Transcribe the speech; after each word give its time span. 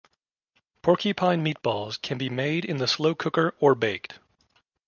Porcupine 0.81 1.43
meatballs 1.45 2.01
can 2.01 2.17
be 2.17 2.27
made 2.27 2.65
in 2.65 2.77
the 2.77 2.87
slow 2.87 3.13
cooker 3.13 3.53
or 3.59 3.75
baked. 3.75 4.17